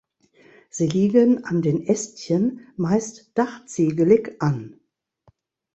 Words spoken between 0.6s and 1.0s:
Sie